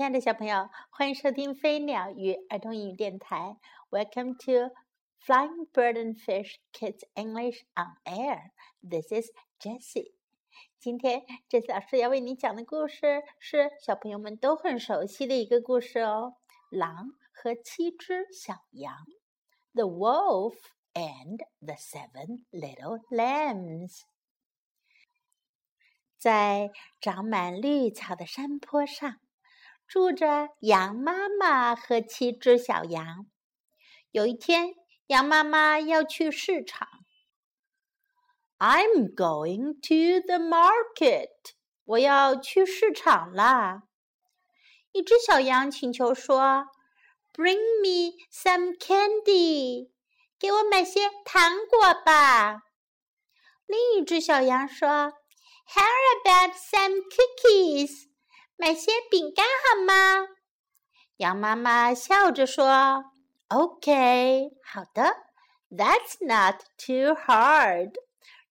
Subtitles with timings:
[0.00, 3.58] 亲爱的小朋友，欢迎收听飞鸟与儿童英语电台。
[3.90, 4.74] Welcome to
[5.22, 8.52] Flying Bird and Fish Kids English on Air.
[8.80, 9.28] This is
[9.58, 10.14] Jessie.
[10.78, 16.36] 今天，Jessie 老师要为你讲的故事是小朋友们都很熟悉的一个故事哦，
[16.74, 18.94] 《狼和七只小羊》
[19.74, 20.56] （The Wolf
[20.94, 24.04] and the Seven Little Lambs）。
[26.16, 26.70] 在
[27.02, 29.20] 长满绿草的山坡上，
[29.90, 33.26] 住着羊妈妈和七只小羊。
[34.12, 34.76] 有一天，
[35.08, 36.86] 羊妈妈要去市场。
[38.60, 41.30] I'm going to the market。
[41.82, 43.82] 我要去市场啦。
[44.92, 46.68] 一只小羊请求说
[47.32, 49.90] ：“Bring me some candy。
[50.38, 52.62] 给我买些糖果吧。”
[53.66, 55.14] 另一只小羊说。
[55.66, 55.84] How
[56.22, 58.09] about some cookies？
[58.60, 60.28] 买些饼干好吗？
[61.16, 63.06] 羊妈妈笑着说
[63.48, 65.16] ：“OK，好的
[65.70, 67.94] ，That's not too hard。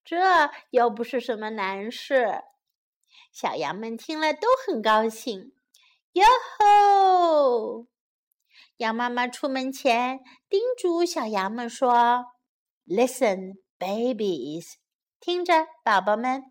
[0.03, 2.41] 这又不是什么难事。”
[3.31, 5.53] 小羊们听了都很高兴。
[6.13, 6.25] 哟
[6.57, 7.85] 吼！
[8.77, 12.25] 羊妈妈出门前叮嘱小羊们说
[12.87, 14.73] ：“Listen, babies，
[15.19, 16.43] 听着，宝宝们。”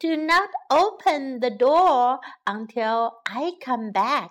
[0.00, 4.30] Do not open the door until I come back。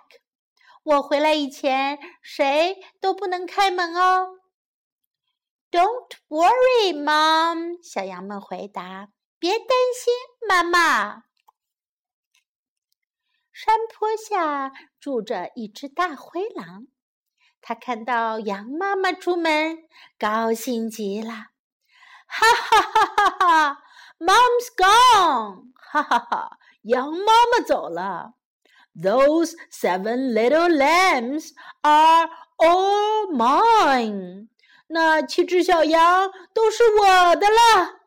[0.82, 4.38] 我回来以前，谁都不能开门哦。
[5.70, 7.76] Don't worry, Mom。
[7.82, 10.14] 小羊们回答：“别担心，
[10.48, 11.24] 妈妈。”
[13.52, 16.86] 山坡下住着一只大灰狼，
[17.60, 19.86] 它看到羊妈妈出门，
[20.18, 21.48] 高兴极了，
[22.26, 23.82] 哈哈哈哈哈
[24.18, 26.58] ！Mom's gone，哈哈哈！
[26.82, 28.34] 羊妈妈走了。
[28.94, 31.50] Those seven little lambs
[31.82, 34.48] are all mine。
[34.88, 38.00] 那七只小羊都是我的了。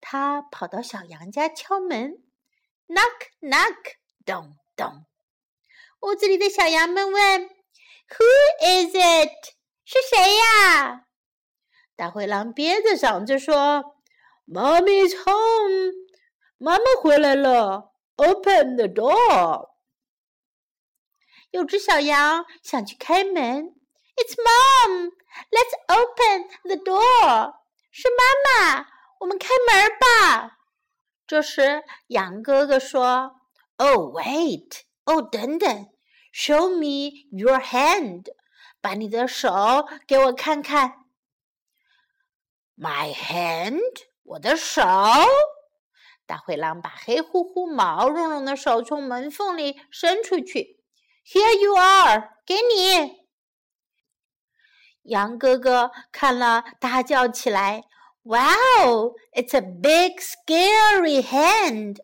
[0.00, 2.22] 他跑到小羊家敲门
[2.88, 3.76] ，knock knock，
[4.24, 5.06] 咚咚。
[6.00, 8.24] 屋子里的小羊们问：“Who
[8.60, 9.54] is it？
[9.84, 11.06] 是谁呀？”
[11.96, 13.95] 大灰狼憋着嗓子说。
[14.47, 15.93] Mommy's home，
[16.57, 17.93] 妈妈回来了。
[18.17, 19.69] Open the door。
[21.51, 23.75] 有只小羊想去开门。
[24.15, 25.11] It's mom.
[25.49, 27.53] Let's open the door。
[27.91, 28.87] 是妈妈，
[29.19, 30.57] 我们开门吧。
[31.25, 33.35] 这时，羊哥哥说：“
[33.77, 35.89] Oh wait，哦等等，
[36.33, 38.25] Show me your hand，
[38.81, 41.05] 把你的手给我看看。”
[42.77, 44.03] My hand。
[44.28, 44.82] 我的手，
[46.26, 50.80] 大灰狼把黑乎乎、毛茸茸的手从门缝里伸出去。
[51.24, 53.26] Here you are，给你。
[55.02, 57.84] 羊哥哥看了，大叫起来
[58.24, 61.98] ：“Wow，it's a big scary hand！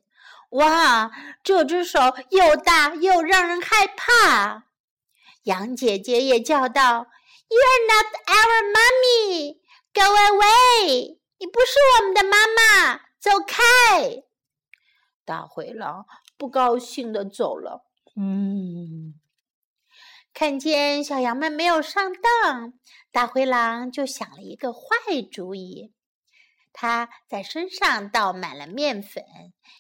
[0.51, 1.11] 哇，
[1.43, 1.99] 这只手
[2.31, 4.69] 又大又让人害怕。”
[5.45, 7.09] 羊姐姐也叫道
[7.49, 14.23] ：“You're not our mummy，go away！” 你不是我们的妈妈，走开！
[15.25, 17.85] 大灰狼不高兴的走了。
[18.15, 19.21] 嗯，
[20.33, 22.75] 看见小羊们没有上当，
[23.11, 24.81] 大灰狼就想了一个坏
[25.33, 25.93] 主意。
[26.73, 29.25] 他在身上倒满了面粉，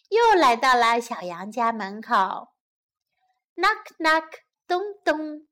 [0.08, 2.48] 又来到了小羊家门口。
[3.54, 4.28] Knock knock，
[4.66, 5.46] 咚咚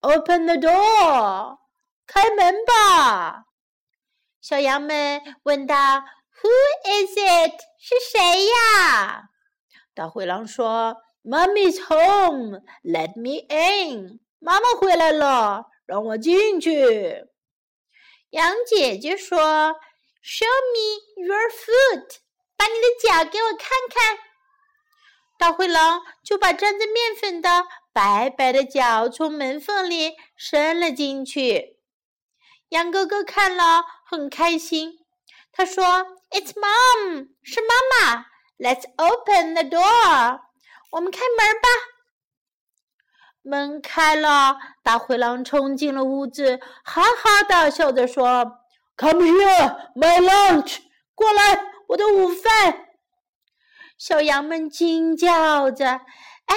[0.00, 1.58] ，Open the door，
[2.06, 3.46] 开门吧。
[4.40, 5.74] 小羊们问道
[6.40, 6.50] ：“Who
[6.84, 7.60] is it？
[7.78, 9.24] 是谁呀？”
[9.94, 12.60] 大灰狼说：“Mommy's home.
[12.82, 14.20] Let me in。
[14.38, 17.26] 妈妈回来了，让我进去。”
[18.30, 19.38] 羊姐姐说
[20.22, 22.16] ：“Show me your foot。
[22.56, 24.18] 把你的脚给我看看。”
[25.38, 31.79] 大灰狼就把沾着面粉的白白的脚从门缝里伸了进去。
[32.70, 34.98] 羊哥哥看了很开心，
[35.52, 35.84] 他说
[36.30, 38.26] ：“It's mom，是妈妈。
[38.58, 40.40] Let's open the door，
[40.92, 41.68] 我们开门吧。”
[43.42, 48.60] 门开了，大灰狼冲进了屋子，哈哈大笑着说
[48.96, 50.78] ：“Come here, my lunch，
[51.14, 52.86] 过来，我的午饭。”
[53.98, 56.02] 小羊们惊叫着
[56.46, 56.56] ：“哎！”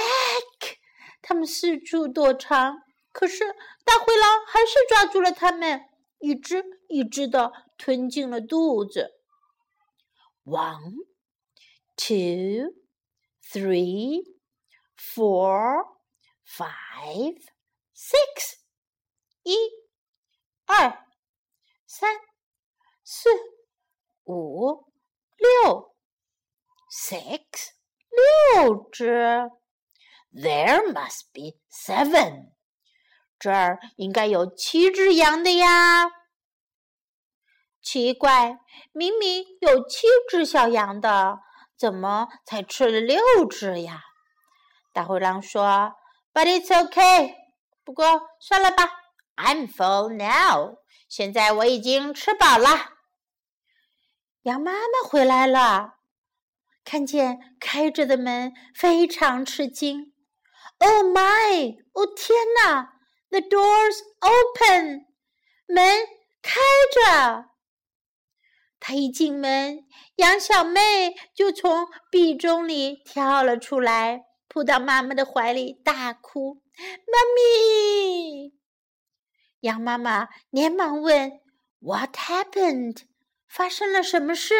[1.23, 5.85] 他们四处躲藏，可是大灰狼还是抓住了他们。
[6.23, 9.11] 一只一只的吞进了肚子。
[10.45, 10.93] One,
[11.97, 12.71] two,
[13.51, 14.23] three,
[14.95, 15.83] four,
[16.45, 17.41] five,
[17.93, 18.55] six.
[19.43, 19.53] 一、
[20.65, 21.05] 二、
[21.85, 22.15] 三、
[23.03, 23.29] 四、
[24.23, 24.87] 五、
[25.37, 25.93] 六。
[26.89, 27.73] Six，
[28.55, 29.51] 六只。
[30.31, 32.52] There must be seven。
[33.43, 36.09] 这儿应该有七只羊的呀。
[37.81, 38.59] 奇怪，
[38.93, 41.39] 明明有七只小羊的，
[41.77, 43.99] 怎么才吃了六只呀？
[44.93, 45.91] 大灰狼说
[46.33, 47.33] ：“But it's okay。
[47.83, 48.89] 不过算了吧
[49.35, 50.77] ，I'm full now。
[51.09, 52.93] 现在我已经吃饱了。”
[54.43, 55.95] 羊妈妈回来了，
[56.85, 60.13] 看见开着的门，非常吃惊。
[60.77, 61.75] Oh my！
[61.91, 62.92] 哦天哪
[63.33, 65.07] ！The doors open，
[65.65, 66.05] 门
[66.43, 66.61] 开
[66.93, 67.45] 着。
[68.79, 69.87] 他一进门，
[70.17, 78.53] 羊小妹就从壁中里跳了出来，扑到妈妈的怀里，大哭：“妈咪！”
[79.61, 81.31] 羊妈妈连忙问
[81.79, 83.07] ：“What happened？
[83.47, 84.53] 发生了什么事？”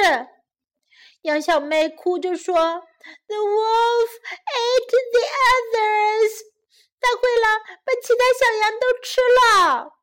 [1.22, 2.88] 羊小妹哭着说。
[3.28, 4.12] The wolf
[4.48, 6.53] ate the others。
[7.04, 10.00] 大灰狼把其他小羊都吃了。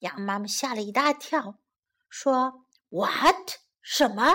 [0.00, 1.54] 羊妈妈吓了一大跳，
[2.10, 3.52] 说：“What？
[3.80, 4.34] 什么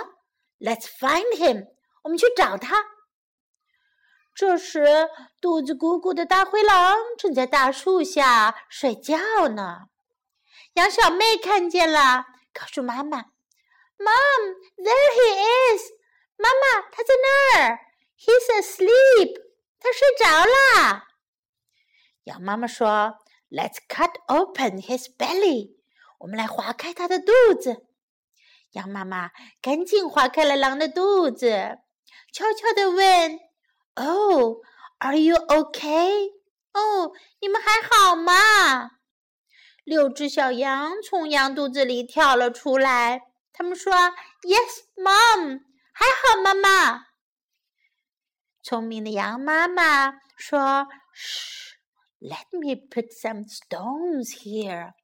[0.59, 1.67] ？Let's find him。
[2.03, 2.83] 我们去找他。”
[4.33, 5.09] 这时，
[5.39, 9.81] 肚子鼓鼓的大灰狼正在大树下睡觉呢。
[10.73, 13.19] 羊小妹看见了，告诉妈妈
[13.99, 15.83] ：“Mom，there he is。
[16.37, 17.79] 妈妈，他在那儿。”
[18.17, 19.35] He's asleep.
[19.79, 21.07] 他睡着啦。
[22.23, 23.15] 羊妈妈说
[23.49, 25.75] ：“Let's cut open his belly.
[26.19, 27.85] 我们来划开他的肚子。”
[28.71, 29.31] 羊妈妈
[29.61, 31.79] 赶紧划开了狼的肚子，
[32.31, 33.39] 悄悄地问
[33.95, 34.61] ：“Oh,
[34.99, 36.29] are you okay?
[36.73, 38.91] 哦，你们还好吗？”
[39.83, 47.07] 六只小羊从羊肚子里跳了出来，他们说：“Yes, Mom，还好，妈妈。”
[48.63, 51.70] 聪明的羊妈妈说嘘
[52.20, 54.94] let me put some stones here.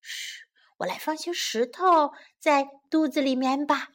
[0.00, 0.44] 嘘，
[0.78, 3.88] 我来放些石头在肚子里面吧。”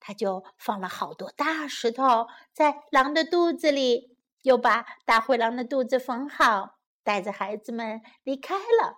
[0.00, 8.96] 他就放了好多大石头在狼的肚子里，又把大灰狼的肚子缝好，带着孩子们离开了。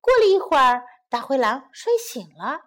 [0.00, 2.60] 过了一会儿，大灰狼睡醒了，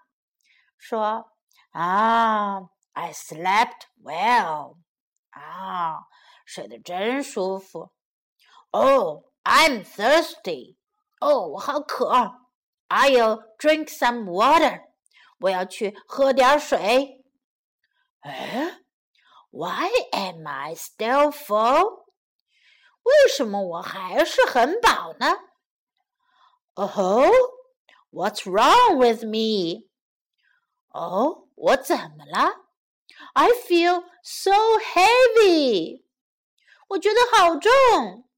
[0.78, 4.78] 说：“啊。” I slept well.
[5.30, 6.00] 啊，
[6.44, 7.93] 睡得真舒服。”
[8.74, 10.78] Oh, I'm thirsty.
[11.20, 12.12] 哦，我好渴。
[12.88, 14.84] I'll drink some water.
[15.40, 17.24] 我要去喝点水。
[18.22, 18.80] 哎，
[19.52, 22.06] Why am I still full?
[23.04, 25.38] 为什么我还是很饱呢？
[26.76, 27.32] Oh,
[28.12, 29.88] what's wrong with me?
[30.90, 32.66] 哦，我怎么了？
[33.34, 36.04] I feel so heavy，
[36.90, 38.30] 我觉得好重。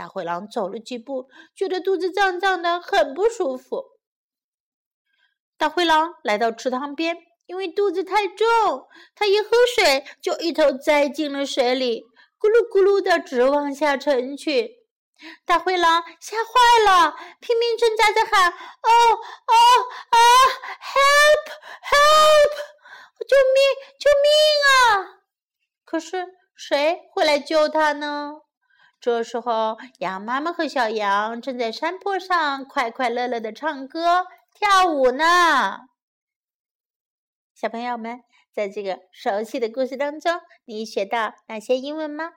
[0.00, 3.84] 大灰狼走了几步，觉得肚子胀胀的，很不舒服。
[5.58, 8.46] 大灰狼来到池塘边，因为肚子太重，
[9.14, 12.00] 它一喝水就一头栽进了水里，
[12.38, 14.70] 咕噜咕噜的直往下沉去。
[15.44, 19.54] 大灰狼吓坏了，拼命挣扎着喊：“哦哦
[20.08, 20.16] 啊
[20.80, 21.44] ！Help
[21.90, 22.54] help！”
[23.28, 23.62] 救命！
[23.98, 24.32] 救命
[24.64, 25.20] 啊！
[25.84, 26.26] 可是
[26.56, 28.40] 谁会来救他呢？
[29.00, 35.88] 这时候，羊妈妈和小羊正在山坡上快快乐乐的唱歌跳舞呢。
[37.54, 42.32] 小朋友们，在这个熟悉的故事当中，你学到哪些英文吗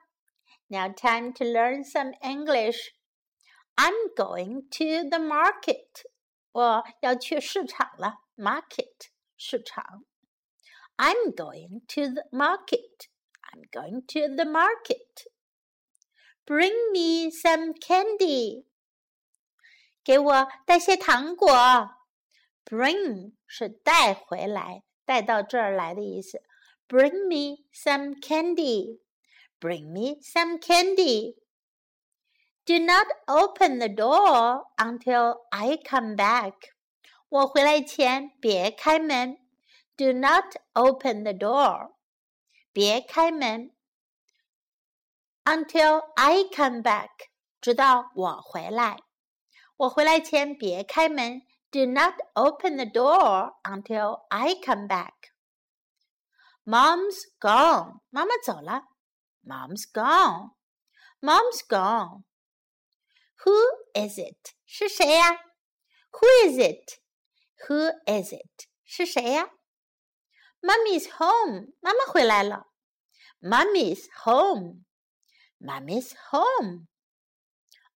[0.68, 2.78] ？Now time to learn some English.
[3.76, 5.88] I'm going to the market.
[6.52, 8.20] 我要去市场了。
[8.36, 10.04] Market 市场。
[10.96, 13.08] I'm going to the market.
[13.42, 15.33] I'm going to the market.
[16.45, 18.65] Bring me some candy.
[20.03, 21.49] 给我带些糖果。
[22.65, 26.41] Bring 是带回来，带到这儿来的意思。
[26.87, 28.99] Bring me some candy.
[29.59, 31.35] Bring me some candy.
[32.65, 36.53] Do not open the door until I come back.
[37.29, 39.37] 我回来前别开门。
[39.97, 41.91] do not open the door.
[42.71, 43.71] 别开门。
[45.43, 47.09] Until I come back.
[47.61, 48.99] 直到我回来。
[49.77, 51.41] 我回来前别开门。
[51.71, 55.13] Do not open the door until I come back.
[56.65, 58.01] Mom's gone.
[58.09, 58.83] 妈妈走了。
[59.43, 60.51] Mom's gone.
[61.21, 62.23] Mom's gone.
[63.43, 63.53] Who
[63.93, 64.55] is it?
[64.65, 65.39] 是谁呀？
[66.11, 66.99] Who is it?
[67.67, 68.67] Who is it?
[68.83, 69.49] 是谁呀？
[70.61, 71.73] Mummy's home.
[71.81, 72.65] 妈妈回来了。
[73.41, 74.85] Mummy's home.
[75.63, 76.87] Mummy's home.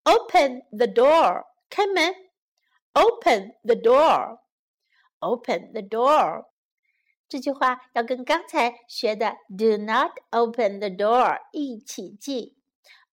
[0.04, 1.44] Open the door.
[1.68, 2.14] 开门。
[2.92, 4.38] Open the door.
[5.20, 6.46] Open the door.
[7.28, 12.56] 这句话要跟刚才学的 "Do not open the door" 一起记。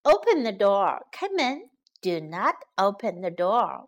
[0.01, 1.69] Open the door，开门。
[2.01, 3.87] Do not open the door.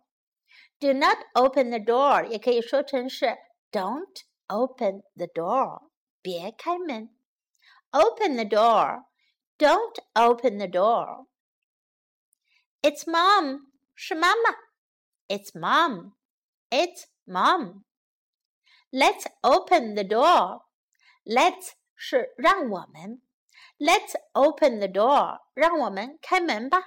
[0.78, 3.36] Do not open the door 也可以说成是
[3.70, 5.88] Don't open the door，
[6.20, 7.14] 别开门。
[7.90, 9.04] Open the door.
[9.58, 11.26] Don't open the door.
[12.82, 13.66] It's mom.
[13.94, 14.56] 是妈妈。
[15.28, 16.14] It's mom.
[16.70, 17.84] It's mom.
[18.90, 20.62] Let's open the door.
[21.24, 23.22] Let's 是让我们。
[23.78, 25.42] Let's open the door.
[25.54, 26.82] 让我们开门吧。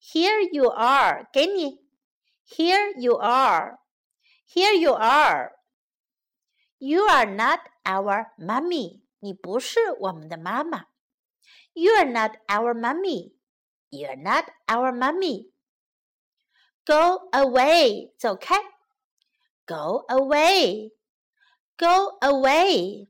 [0.00, 1.26] Here you are.
[1.32, 1.80] 给你。
[2.46, 3.78] Here you are.
[4.46, 5.52] Here you are.
[6.78, 9.00] You are not our mummy.
[9.20, 10.86] 你不是我们的妈妈。
[11.74, 13.32] You are not our mummy.
[13.90, 15.50] You are not our mummy.
[16.86, 18.12] Go away.
[18.18, 18.56] 走开。
[19.66, 20.90] Go away.
[21.76, 23.08] Go away.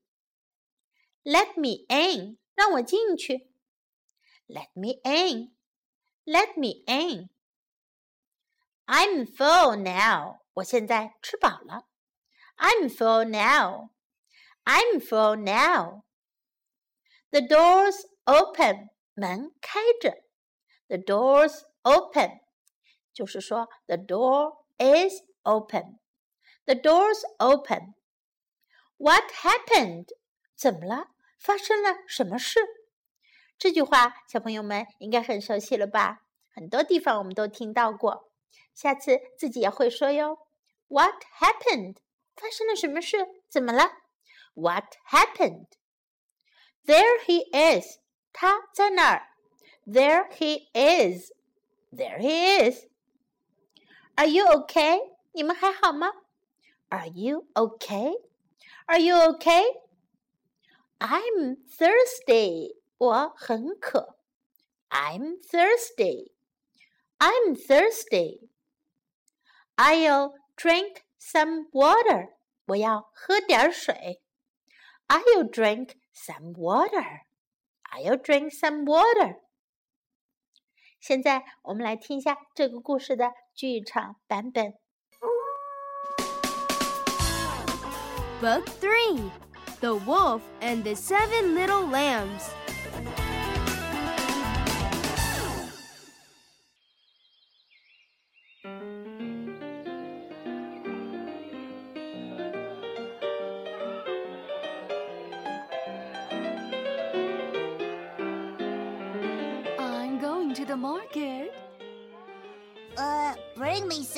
[1.24, 2.38] Let me in.
[2.54, 3.50] 让我进去。
[4.46, 5.52] Let me in.
[6.24, 7.30] Let me in.
[8.86, 10.40] I'm full now.
[10.54, 11.86] 我现在吃饱了。
[12.56, 13.90] I'm full now.
[14.64, 16.02] I'm full now.
[17.30, 18.90] The doors open.
[19.14, 20.22] 门开着。
[20.88, 22.40] The doors open.
[23.12, 25.98] 就是说，the door is open.
[26.64, 27.94] The doors open.
[28.96, 30.08] What happened?
[30.56, 31.08] 怎么了？
[31.38, 32.60] 发生了什么事？
[33.58, 36.22] 这句话小朋友们应该很熟悉了吧？
[36.54, 38.30] 很多地方我们都听到过，
[38.74, 40.38] 下次自己也会说哟。
[40.88, 41.96] What happened？
[42.36, 43.26] 发生了什么事？
[43.48, 43.90] 怎么了？
[44.54, 45.66] What happened？There
[47.24, 47.98] he is，
[48.34, 49.28] 他在那儿。
[49.86, 55.16] There he is，There he is。Are you okay？
[55.32, 56.12] 你们还好吗？
[56.90, 59.76] Are you okay？Are you okay？I'm
[61.68, 62.76] thirsty。
[62.98, 64.16] 我很渴。
[64.90, 66.32] I'm thirsty.
[67.18, 68.48] I'm thirsty.
[69.76, 72.34] I'll drink some water.
[72.66, 74.20] 我要喝点水。
[75.08, 77.22] I'll drink some water.
[77.92, 79.36] I'll drink some water.
[81.00, 84.74] 现在我们来听一下这个故事的剧场版本。
[88.40, 89.30] Book Three:
[89.80, 92.50] The Wolf and the Seven Little Lambs.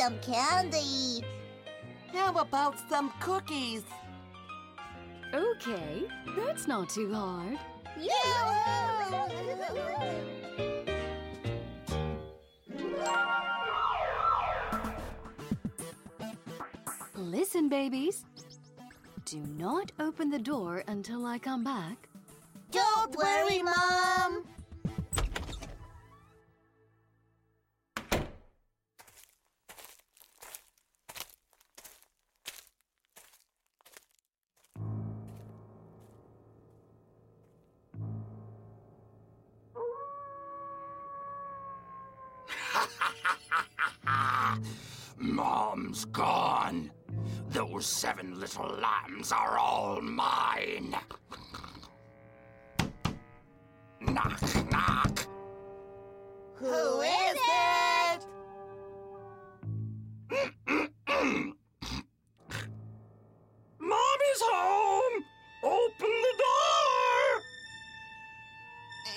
[0.07, 1.21] Some candy.
[2.13, 3.83] How about some cookies?
[5.33, 6.03] Okay,
[6.37, 7.57] that's not too hard.
[7.99, 8.13] Yeah!
[17.15, 18.23] Listen, babies.
[19.25, 22.07] Do not open the door until I come back.
[22.71, 24.45] Don't worry, Mom.
[47.97, 50.95] Seven little lambs are all mine.
[53.99, 55.27] Knock, knock.
[56.57, 58.27] Who is it?
[63.79, 65.23] Mommy's home!
[65.63, 67.41] Open the door!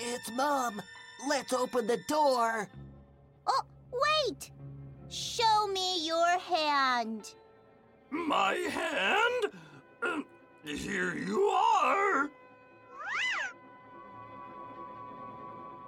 [0.04, 0.80] It's Mom.
[1.28, 2.66] Let's open the door.
[3.46, 4.50] Oh, wait!
[5.10, 7.34] Show me your hand.
[8.10, 9.52] My hand?
[10.02, 10.22] Uh,
[10.64, 12.28] here you are.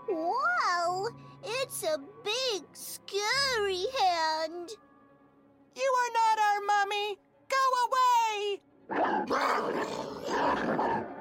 [0.08, 1.08] Wow!
[1.42, 4.70] It's a big, scary hand.
[5.74, 7.18] You are not our mummy.
[7.48, 7.62] Go
[8.98, 11.02] away.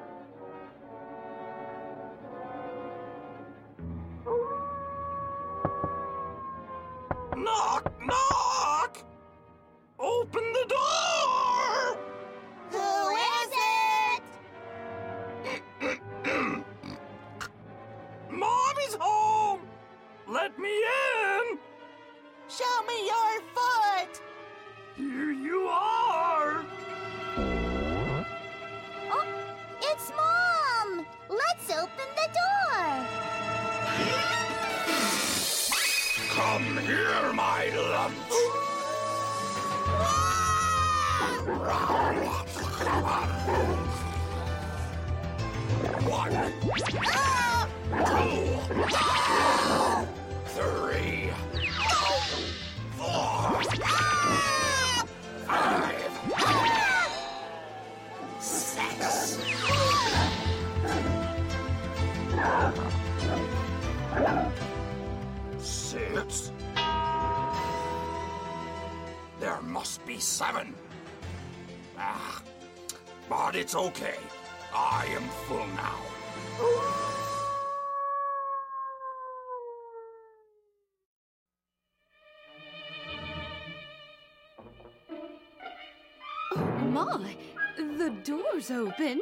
[36.85, 38.13] Here, my lunch!
[46.07, 46.35] One,
[48.05, 48.37] two,
[50.55, 51.29] three,
[52.97, 53.63] four,
[55.45, 56.13] five,
[58.39, 59.37] six.
[65.59, 66.51] Six?
[69.81, 70.75] Must be seven.
[71.97, 72.43] Ah,
[73.27, 74.19] but it's okay.
[74.71, 75.99] I am full now.
[86.51, 86.57] Oh
[86.91, 87.35] My,
[87.75, 89.19] the door's open.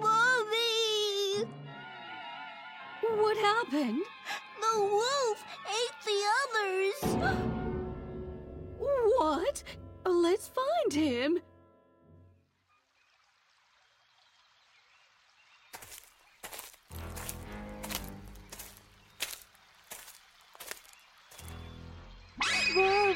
[0.00, 1.44] Mommy!
[3.00, 4.02] What happened?
[4.60, 5.44] The wolf
[6.44, 7.16] others!
[9.18, 9.62] What?
[10.04, 11.38] Let's find him.
[22.74, 23.14] Mom,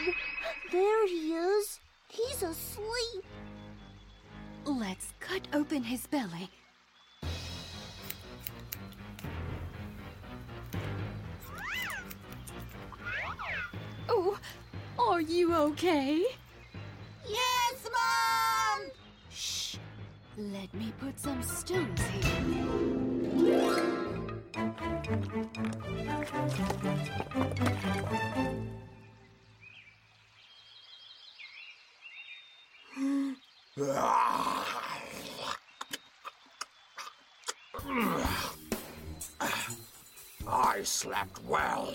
[0.73, 1.81] there he is.
[2.09, 3.25] He's asleep.
[4.65, 6.51] Let's cut open his belly.
[15.11, 16.23] Are you okay?
[17.29, 18.91] Yes, Mom!
[19.29, 19.77] Shh.
[20.39, 22.41] Let me put some stones here.
[40.47, 41.95] I slept well.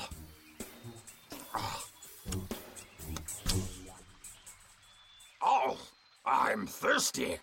[6.37, 7.37] I'm thirsty.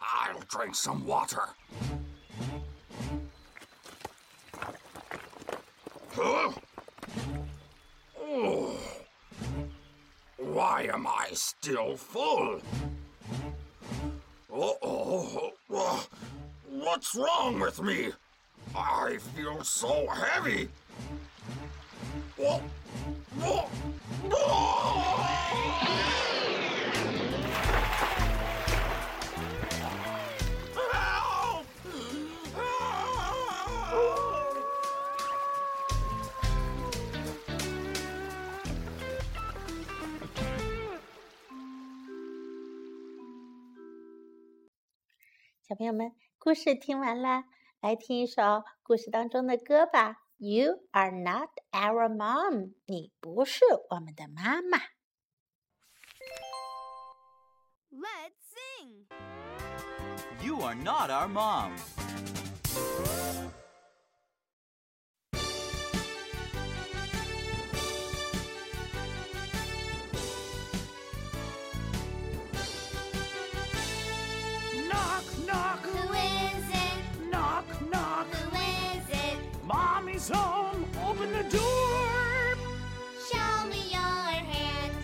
[0.00, 1.44] I'll drink some water.
[6.10, 6.50] Huh?
[8.20, 8.76] Oh.
[10.38, 12.60] Why am I still full?
[14.52, 16.02] Uh,
[16.68, 18.10] What's wrong with me?
[18.74, 20.68] I feel so heavy.
[22.36, 22.60] Wha-
[23.38, 23.68] wha-
[25.92, 26.31] Help!
[45.62, 47.44] 小朋友们，故事听完了，
[47.80, 50.16] 来听一首故事当中的歌吧。
[50.38, 54.78] You are not our mom，你不是我们的妈妈。
[57.92, 59.06] Let's sing.
[60.44, 61.76] You are not our mom.
[80.30, 82.54] Open the door.
[83.28, 84.94] Show me your hand.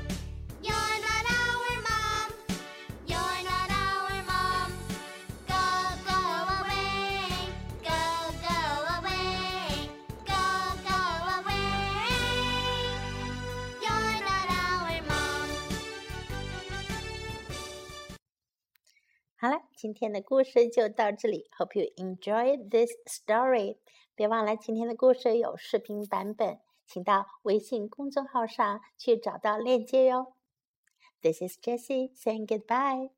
[0.63, 2.31] You're not our mom.
[3.05, 4.71] You're not our mom.
[5.49, 5.59] Go,
[6.07, 6.19] go
[6.61, 7.27] away.
[7.83, 7.99] Go,
[8.47, 8.59] go
[8.95, 9.91] away.
[10.25, 10.43] Go,
[10.87, 11.01] go
[11.41, 11.67] away.
[13.83, 15.51] You're not our mom.
[19.41, 21.49] 好了，今天的故事就到这里。
[21.59, 23.79] Hope you enjoyed this story。
[24.19, 30.33] 别忘了，今天的故事有视频版本，请到微信公众号上去找到链接哟。
[31.23, 33.18] This is Jessie saying goodbye.